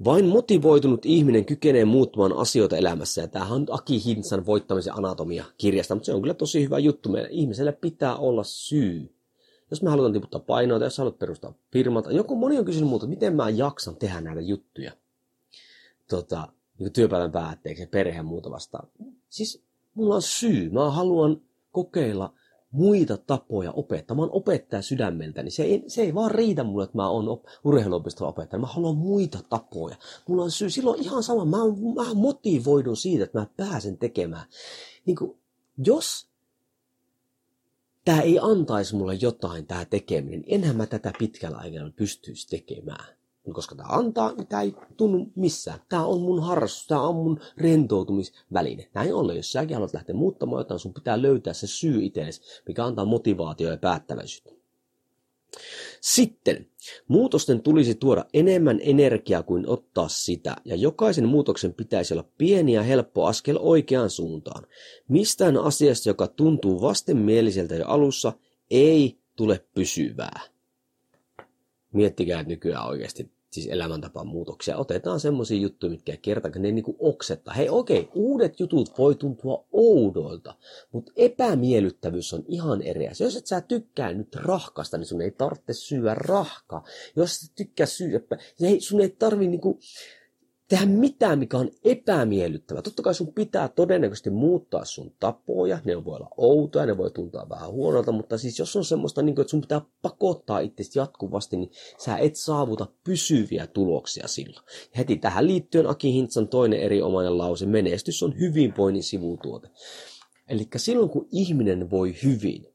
[0.04, 5.94] Vain motivoitunut ihminen kykenee muuttumaan asioita elämässä, ja tämähän on Aki Hintsan voittamisen anatomia kirjasta,
[5.94, 7.08] mutta se on kyllä tosi hyvä juttu.
[7.08, 9.14] Meidän ihmiselle pitää olla syy.
[9.70, 13.06] Jos me halutaan tiputtaa painoa, tai jos haluat perustaa firmat, joku moni on kysynyt muuta,
[13.06, 14.92] miten mä jaksan tehdä näitä juttuja
[16.10, 18.88] tota, niin työpäivän päätteeksi ja perhe ja muuta vastaan.
[19.28, 20.70] Siis mulla on syy.
[20.70, 21.40] Mä haluan
[21.72, 22.34] kokeilla
[22.70, 24.16] muita tapoja opettaa.
[24.16, 27.28] Mä oon opettaja sydämeltä, niin se ei, se ei vaan riitä mulle, että mä oon
[27.28, 28.60] op, urheiluopistolla opettaja.
[28.60, 29.96] Mä haluan muita tapoja.
[30.28, 30.70] Mulla on syy.
[30.70, 31.44] Silloin ihan sama.
[31.44, 31.58] Mä,
[31.94, 34.46] mä motivoidun siitä, että mä pääsen tekemään.
[35.06, 35.38] Niin kuin,
[35.84, 36.30] jos
[38.04, 43.19] tämä ei antaisi mulle jotain, tämä tekeminen, niin enhän mä tätä pitkällä aikana pystyisi tekemään.
[43.52, 45.80] Koska tämä antaa, niin tämä ei tunnu missään.
[45.88, 48.90] Tämä on mun harrastus, tämä on mun rentoutumisväline.
[48.94, 52.84] Näin ollen, jos säkin haluat lähteä muuttamaan jotain, sun pitää löytää se syy itsellesi, mikä
[52.84, 54.60] antaa motivaatio ja päättäväisyyttä.
[56.00, 56.66] Sitten,
[57.08, 62.82] muutosten tulisi tuoda enemmän energiaa kuin ottaa sitä, ja jokaisen muutoksen pitäisi olla pieni ja
[62.82, 64.66] helppo askel oikeaan suuntaan.
[65.08, 68.32] Mistään asiasta, joka tuntuu vastenmieliseltä jo alussa,
[68.70, 70.40] ei tule pysyvää.
[71.92, 74.76] Miettikää nykyään oikeasti siis elämäntapaan muutoksia.
[74.76, 77.54] Otetaan semmoisia juttuja, mitkä kerta, ne niinku oksettaa.
[77.54, 80.54] Hei okei, okay, uudet jutut voi tuntua oudoilta,
[80.92, 83.26] mutta epämiellyttävyys on ihan eri asia.
[83.26, 86.84] Jos et sä tykkää nyt rahkasta, niin sun ei tarvitse syödä rahkaa.
[87.16, 88.20] Jos et tykkää syödä,
[88.60, 89.78] niin sun ei tarvi niinku
[90.70, 92.82] tehdä mitään, mikä on epämiellyttävää.
[92.82, 97.46] Totta kai sun pitää todennäköisesti muuttaa sun tapoja, ne voi olla outoja, ne voi tuntua
[97.48, 101.56] vähän huonolta, mutta siis jos on semmoista, niin kuin, että sun pitää pakottaa itse jatkuvasti,
[101.56, 104.66] niin sä et saavuta pysyviä tuloksia silloin.
[104.96, 109.68] Heti tähän liittyen Aki Hintsan toinen erinomainen lause, menestys on hyvinvoinnin sivutuote.
[110.48, 112.69] Eli silloin kun ihminen voi hyvin,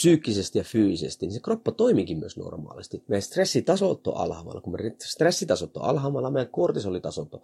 [0.00, 3.04] psyykkisesti ja fyysisesti, niin se kroppa toimikin myös normaalisti.
[3.08, 4.60] Meidän stressitasot on alhaalla.
[4.60, 7.40] Kun meidän stressitasot on alhaalla, meidän kortisolitasot on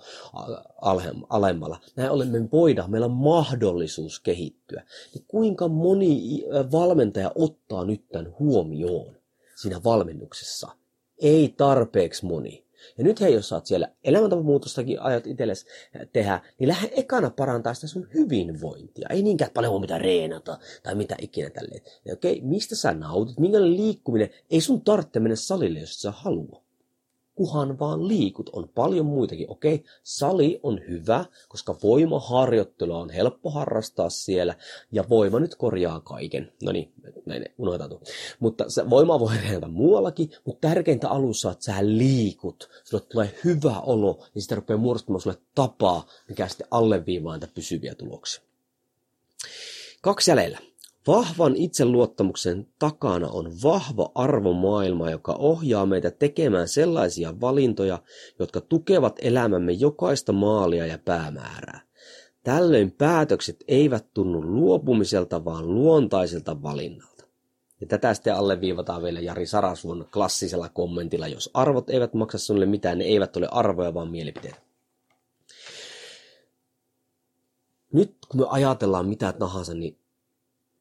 [1.29, 1.81] alemmalla.
[1.97, 4.83] Näin ollen me voidaan, meillä on mahdollisuus kehittyä.
[5.15, 9.17] Niin kuinka moni valmentaja ottaa nyt tämän huomioon
[9.63, 10.69] siinä valmennuksessa?
[11.19, 12.62] Ei tarpeeksi moni.
[12.99, 15.67] Ja nyt hei, jos sä oot siellä elämäntapamuutostakin ajat itsellesi
[16.13, 19.09] tehdä, niin lähde ekana parantaa sitä sun hyvinvointia.
[19.11, 21.83] Ei niinkään paljon mitä reenata tai mitä ikinä tälleen.
[22.13, 26.63] Okei, mistä sä nautit, minkälainen liikkuminen, ei sun tarvitse mennä salille, jos sä halua
[27.35, 28.51] kuhan vaan liikut.
[28.53, 29.51] On paljon muitakin.
[29.51, 34.55] Okei, sali on hyvä, koska voimaharjoittelua on helppo harrastaa siellä,
[34.93, 36.53] ja voima nyt korjaa kaiken.
[36.63, 36.93] No niin,
[37.27, 38.01] näin unohdetaan
[38.41, 43.81] Mutta se voima voi reenata muuallakin, mutta tärkeintä alussa, että sä liikut, sulle tulee hyvä
[43.81, 48.43] olo, niin sitä rupeaa muodostamaan sulle tapaa, mikä sitten alleviivaa niitä pysyviä tuloksia.
[50.03, 50.59] Kaksi jäljellä.
[51.07, 58.03] Vahvan itseluottamuksen takana on vahva arvomaailma, joka ohjaa meitä tekemään sellaisia valintoja,
[58.39, 61.81] jotka tukevat elämämme jokaista maalia ja päämäärää.
[62.43, 67.25] Tällöin päätökset eivät tunnu luopumiselta, vaan luontaiselta valinnalta.
[67.81, 72.99] Ja tätä sitten alleviivataan vielä Jari Sarasuon klassisella kommentilla, jos arvot eivät maksa sinulle mitään,
[72.99, 74.59] ne eivät ole arvoja, vaan mielipiteitä.
[77.93, 79.99] Nyt kun me ajatellaan mitä tahansa, niin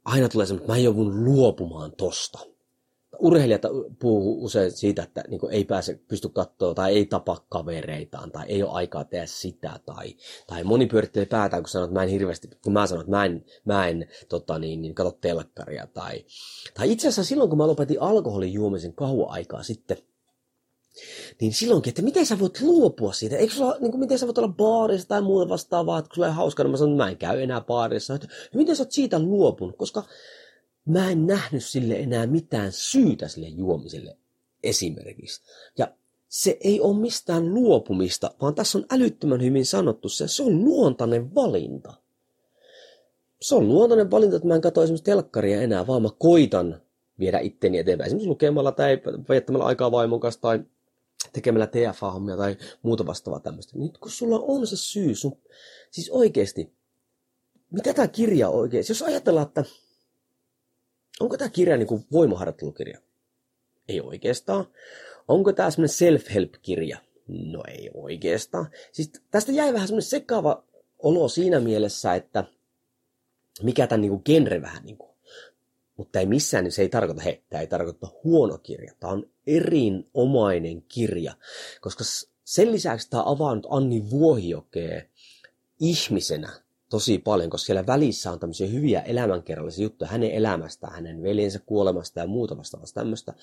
[0.06, 2.40] aina tulee semmoinen, että mä joudun luopumaan tosta.
[3.20, 3.62] Urheilijat
[4.00, 8.64] puhuu usein siitä, että niin ei pääse, pysty katsoa tai ei tapa kavereitaan tai ei
[8.64, 9.80] ole aikaa tehdä sitä.
[9.86, 10.16] Tai,
[10.48, 13.26] tai moni pyörittelee päätään, kun sanoo, että mä en hirveästi, kun mä sanon, että mä
[13.26, 15.88] en, mä en tota niin, niin katso telkkaria.
[15.88, 16.26] Tai,
[16.74, 19.98] tai itse asiassa silloin, kun mä lopetin alkoholin juomisen kauan aikaa sitten,
[21.42, 23.38] niin silloinkin, että miten sä voit luopua siitä?
[23.38, 26.34] Eikö sulla, niin kuin, miten sä voit olla baarissa tai muuta vastaavaa, että sulla ei
[26.34, 28.16] hauskaa, niin mä sanon, että mä en käy enää baarissa.
[28.16, 29.78] Että, miten sä oot siitä luopunut?
[29.78, 30.04] Koska
[30.86, 34.18] mä en nähnyt sille enää mitään syytä sille juomiselle
[34.64, 35.42] esimerkiksi.
[35.78, 35.94] Ja
[36.28, 41.36] se ei ole mistään luopumista, vaan tässä on älyttömän hyvin sanottu se, se on luontainen
[41.36, 41.94] valinta.
[43.42, 46.82] Se on luontainen valinta, että mä en katso esimerkiksi telkkaria enää, vaan mä koitan
[47.20, 48.08] viedä itteni eteenpäin.
[48.08, 50.60] Esimerkiksi lukemalla tai viettämällä aikaa vaimon kanssa tai
[51.34, 53.78] tekemällä TFA-hommia tai muuta vastaavaa tämmöistä.
[53.78, 55.38] Nyt kun sulla on se syy, sun,
[55.92, 56.74] siis oikeasti,
[57.72, 59.64] mitä tämä kirja oikeasti, jos ajatellaan, että
[61.20, 63.00] onko tämä kirja niin kuin voimaharjoittelukirja?
[63.88, 64.68] Ei oikeastaan.
[65.28, 66.98] Onko tämä semmoinen self-help-kirja?
[67.28, 68.70] No ei oikeastaan.
[68.92, 70.64] Siis tästä jäi vähän semmoinen sekava
[71.00, 72.44] olo siinä mielessä, että
[73.62, 75.11] mikä tämän niin kuin genre vähän niin kuin
[76.02, 78.94] mutta ei missään, niin se ei tarkoita, hei, tämä ei tarkoita huono kirja.
[79.00, 81.34] Tämä on erinomainen kirja,
[81.82, 82.04] koska
[82.44, 85.02] sen lisäksi tämä avaa nyt Anni Vuohijokea
[85.80, 86.50] ihmisenä
[86.90, 92.20] tosi paljon, koska siellä välissä on tämmöisiä hyviä elämänkerrallisia juttuja hänen elämästään, hänen veljensä kuolemasta
[92.20, 93.34] ja muuta vastaavasta tämmöistä.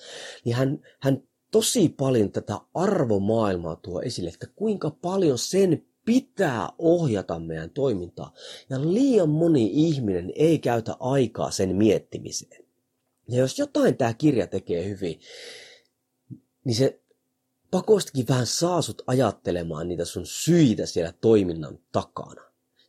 [0.45, 7.39] Niin hän, hän tosi paljon tätä arvomaailmaa tuo esille, että kuinka paljon sen pitää ohjata
[7.39, 8.33] meidän toimintaa.
[8.69, 12.65] Ja liian moni ihminen ei käytä aikaa sen miettimiseen.
[13.27, 15.19] Ja jos jotain tämä kirja tekee hyvin,
[16.65, 17.01] niin se
[17.71, 22.41] pakostakin vähän saa sut ajattelemaan niitä sun syitä siellä toiminnan takana.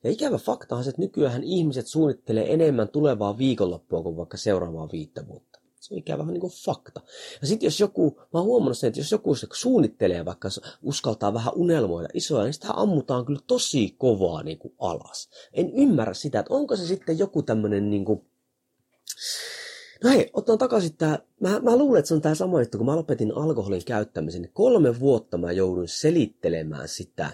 [0.05, 4.89] Ja ikävä fakta on se, että nykyään ihmiset suunnittelee enemmän tulevaa viikonloppua kuin vaikka seuraavaa
[4.93, 5.50] viittä vuotta.
[5.81, 7.01] Se on ikään vähän niin kuin fakta.
[7.41, 10.49] Ja sitten jos joku, mä oon huomannut sen, että jos joku suunnittelee vaikka
[10.83, 15.29] uskaltaa vähän unelmoida isoja, niin sitä ammutaan kyllä tosi kovaa niin kuin alas.
[15.53, 18.31] En ymmärrä sitä, että onko se sitten joku tämmöinen niin kuin,
[20.05, 21.19] No hei, otan takaisin tämä.
[21.41, 24.53] Mä, mä luulen, että se on tämä sama juttu, kun mä lopetin alkoholin käyttämisen, niin
[24.53, 27.31] kolme vuotta mä joudun selittelemään sitä,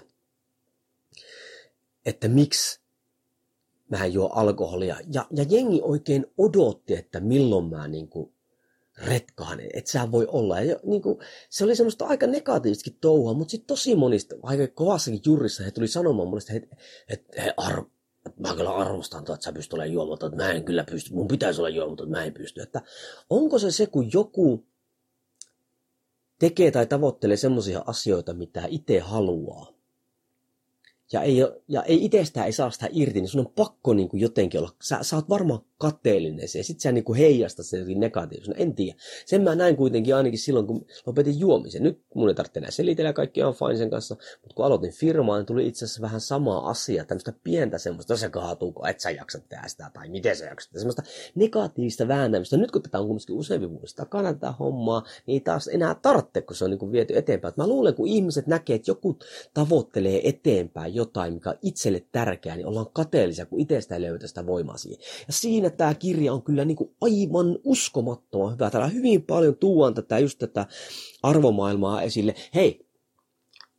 [2.06, 2.80] että miksi
[3.90, 4.96] mä en juo alkoholia.
[5.12, 8.35] Ja, ja jengi oikein odotti, että milloin mä niin kuin
[8.98, 10.60] retkaan, että sä voi olla.
[10.60, 11.18] Ja niin kuin,
[11.50, 15.88] se oli semmoista aika negatiivistakin touhua, mutta sitten tosi monista, aika kovassakin jurissa he tuli
[15.88, 16.76] sanomaan mulle, että,
[17.08, 17.84] että he arv,
[18.38, 21.60] mä kyllä arvostan, että sä pystyt olemaan juomaton, että mä en kyllä pysty, mun pitäisi
[21.60, 22.62] olla juomaton, että mä en pysty.
[22.62, 22.82] Että
[23.30, 24.66] onko se se, kun joku
[26.38, 29.76] tekee tai tavoittelee semmoisia asioita, mitä itse haluaa,
[31.12, 31.36] ja ei,
[31.68, 34.70] ja ei itsestään ei saa sitä irti, niin sun on pakko niin kuin jotenkin olla,
[34.82, 38.74] sä, sä oot varmaan kateellinen se, ja sit sä niin kuin heijasta se negatiivisena, en
[38.74, 38.98] tiedä.
[39.26, 41.82] Sen mä näin kuitenkin ainakin silloin, kun lopetin juomisen.
[41.82, 45.36] Nyt mun ei tarvitse enää selitellä, kaikki on fine sen kanssa, mutta kun aloitin firmaa,
[45.36, 49.00] niin tuli itse asiassa vähän sama asia, tämmöistä pientä semmoista, jos se kaatuu, kun et
[49.00, 51.02] sä jaksa tehdä sitä, tai miten sä jaksat tehdä, semmoista
[51.34, 52.56] negatiivista vääntämistä.
[52.56, 56.40] Nyt kun tätä on kuitenkin useampi vuosi takana tätä hommaa, niin ei taas enää tarvitse,
[56.40, 57.52] kun se on niin kuin viety eteenpäin.
[57.52, 59.18] Et mä luulen, kun ihmiset näkee, että joku
[59.54, 64.46] tavoittelee eteenpäin jotain, mikä on itselle tärkeää, niin ollaan kateellisia, kun itsestä ei löytä sitä
[64.46, 65.00] voimaa siihen.
[65.26, 68.70] Ja siinä siinä tämä kirja on kyllä niin kuin aivan uskomattoman hyvä.
[68.70, 70.66] Täällä hyvin paljon tuon tätä just tätä
[71.22, 72.34] arvomaailmaa esille.
[72.54, 72.86] Hei,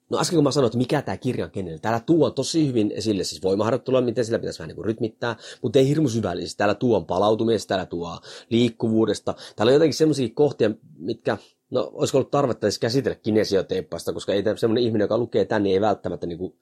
[0.09, 2.91] No äsken kun mä sanoin, että mikä tämä kirja on kenelle, täällä tuo tosi hyvin
[2.95, 6.57] esille siis voimaharjoittelua, miten sillä pitäisi vähän niin kuin rytmittää, mutta ei hirmu syvällisesti.
[6.57, 8.19] Täällä tuo palautumisesta, täällä tuo
[8.49, 9.35] liikkuvuudesta.
[9.55, 11.37] Täällä on jotenkin semmoisia kohtia, mitkä,
[11.69, 15.73] no olisiko ollut tarvetta edes käsitellä kinesioteippasta, koska ei semmoinen ihminen, joka lukee tänne, niin
[15.73, 16.53] ei välttämättä niin kuin,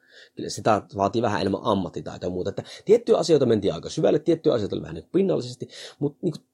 [0.47, 2.49] sitä vaatii vähän enemmän ammattitaitoa ja muuta.
[2.49, 5.67] Että tiettyjä asioita mentiin aika syvälle, tiettyjä asioita oli vähän niin pinnallisesti,
[5.99, 6.45] mutta niin kuin,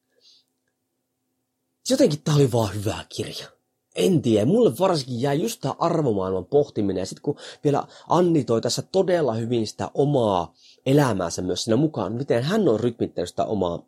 [1.89, 3.47] jotenkin tämä oli vaan hyvä kirja
[3.95, 7.01] en tiedä, mulle varsinkin jäi just tämä arvomaailman pohtiminen.
[7.01, 10.53] Ja sitten kun vielä Anni toi tässä todella hyvin sitä omaa
[10.85, 13.85] elämäänsä myös siinä mukaan, miten hän on rytmittänyt sitä omaa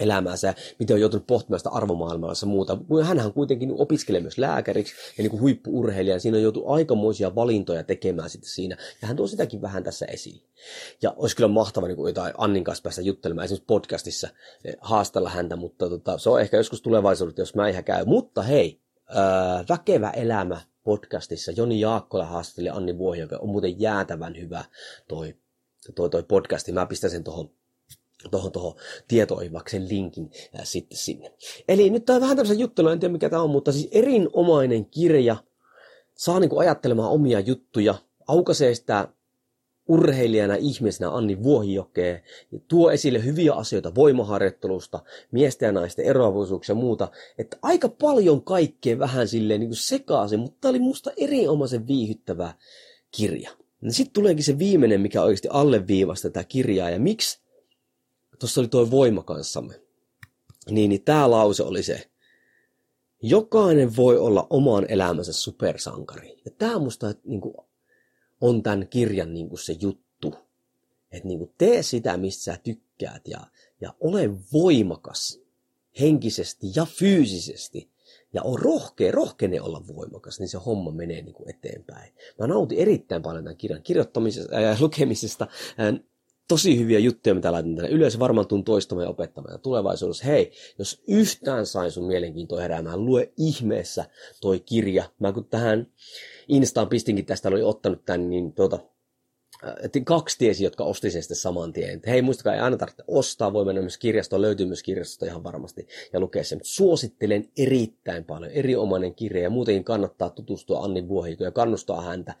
[0.00, 2.78] elämäänsä miten on joutunut pohtimaan sitä arvomaailmaa ja muuta.
[3.04, 6.20] Hänhän kuitenkin opiskelee myös lääkäriksi ja niin kuin huippuurheilija.
[6.20, 8.76] Siinä on joutu aikamoisia valintoja tekemään sitten siinä.
[9.02, 10.42] Ja hän tuo sitäkin vähän tässä esille.
[11.02, 14.28] Ja olisi kyllä mahtava niin kuin jotain Annin kanssa päästä juttelemaan esimerkiksi podcastissa
[14.64, 18.04] eh, haastella häntä, mutta tota, se on ehkä joskus tulevaisuudessa, jos mä ihan käy.
[18.04, 18.80] Mutta hei,
[19.10, 24.64] Öö, Väkevä elämä podcastissa Joni Jaakkola haastatteli Anni Vuohi, joka on muuten jäätävän hyvä
[25.08, 25.34] toi,
[25.94, 26.72] toi, toi podcasti.
[26.72, 27.50] Mä pistän sen tuohon
[28.30, 28.74] tuohon, tuohon
[29.08, 31.32] tietoivaksen linkin ää, sitten sinne.
[31.68, 34.84] Eli nyt tämä on vähän tämmöisen juttelu, en tiedä mikä tämä on, mutta siis erinomainen
[34.84, 35.36] kirja,
[36.14, 37.94] saa niin ajattelemaan omia juttuja,
[38.26, 39.08] aukaisee sitä
[39.88, 42.22] urheilijana ihmisenä Anni Vuohijokeen
[42.52, 45.00] ja tuo esille hyviä asioita voimaharjoittelusta,
[45.32, 47.08] miesten ja naisten eroavuisuuksia ja muuta.
[47.38, 52.54] Että aika paljon kaikkea vähän silleen niin kuin sekaisin, mutta tämä oli musta erinomaisen viihyttävä
[53.10, 53.50] kirja.
[53.88, 57.40] Sitten tuleekin se viimeinen, mikä oikeasti alleviivasi tätä kirjaa ja miksi
[58.38, 59.80] tuossa oli tuo voima kanssamme.
[60.70, 62.10] Niin, niin tämä lause oli se,
[63.22, 66.40] jokainen voi olla oman elämänsä supersankari.
[66.44, 67.54] Ja tämä musta niin kuin,
[68.40, 70.34] on tämän kirjan niin kuin se juttu.
[71.12, 73.40] Että niin kuin tee sitä, mistä sä tykkäät ja,
[73.80, 75.40] ja ole voimakas
[76.00, 77.90] henkisesti ja fyysisesti.
[78.32, 82.14] Ja on rohkea, rohkene olla voimakas, niin se homma menee niin kuin eteenpäin.
[82.38, 85.46] Mä nautin erittäin paljon tämän kirjan kirjoittamisesta ja lukemisesta
[86.48, 88.18] tosi hyviä juttuja, mitä laitan tänne ylös.
[88.18, 90.24] Varmaan tuun toistamaan ja opettamaan ja tulevaisuudessa.
[90.24, 94.04] Hei, jos yhtään sain sun mielenkiintoa heräämään, lue ihmeessä
[94.40, 95.04] toi kirja.
[95.18, 95.86] Mä kun tähän
[96.48, 98.78] Instaan pistinkin tästä oli ottanut tämän, niin tuota,
[100.04, 102.00] kaksi tiesi, jotka osti sen sitten saman tien.
[102.06, 105.86] Hei, muistakaa, ei aina tarvitse ostaa, voi mennä myös kirjastoon, löytyy myös kirjastosta ihan varmasti
[106.12, 106.60] ja lukea sen.
[106.62, 112.34] Suosittelen erittäin paljon, erinomainen kirja ja muutenkin kannattaa tutustua Anni Vuohiko ja kannustaa häntä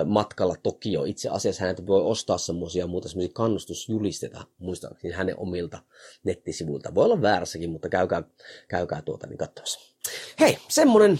[0.00, 1.04] ö, matkalla Tokio.
[1.04, 5.78] Itse asiassa häntä voi ostaa semmoisia muuta semmoisia kannustusjulisteita, muistaakseni hänen omilta
[6.24, 6.94] nettisivuilta.
[6.94, 8.22] Voi olla väärässäkin, mutta käykää,
[8.68, 9.96] käykää tuota niin katsomassa.
[10.40, 11.18] Hei, semmonen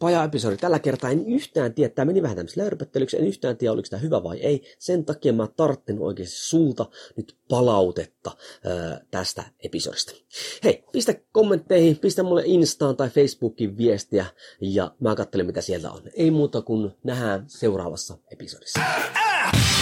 [0.00, 0.56] paja-episodi.
[0.56, 4.00] Tällä kertaa en yhtään tiedä, tämä meni vähän tämmöistä löyrypättelyksi, en yhtään tiedä, oliko tämä
[4.00, 4.62] hyvä vai ei.
[4.78, 6.86] Sen takia mä tartten oikeasti sulta
[7.16, 8.30] nyt palautetta
[8.64, 10.12] ää, tästä episodista.
[10.64, 14.26] Hei, pistä kommentteihin, pistä mulle Instaan tai Facebookin viestiä
[14.60, 16.02] ja mä katselen mitä sieltä on.
[16.14, 18.80] Ei muuta kuin nähdään seuraavassa episodissa.
[18.80, 19.79] Ah!